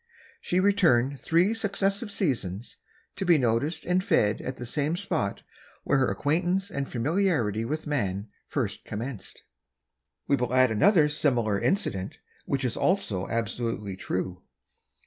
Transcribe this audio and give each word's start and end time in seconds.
She 0.41 0.59
returned 0.59 1.19
three 1.19 1.53
successive 1.53 2.11
seasons, 2.11 2.77
to 3.17 3.23
be 3.23 3.37
noticed 3.37 3.85
and 3.85 4.03
fed 4.03 4.41
at 4.41 4.57
the 4.57 4.65
same 4.65 4.97
spot 4.97 5.43
where 5.83 5.99
her 5.99 6.07
acquaintance 6.09 6.71
and 6.71 6.89
familiarity 6.91 7.65
with 7.65 7.85
man 7.85 8.29
first 8.47 8.83
commenced. 8.83 9.43
We 10.27 10.37
will 10.37 10.55
add 10.55 10.71
another 10.71 11.07
similar 11.07 11.59
incident, 11.59 12.17
which 12.47 12.65
is 12.65 12.75
also 12.75 13.27
absolutely 13.27 13.95
true. 13.95 14.41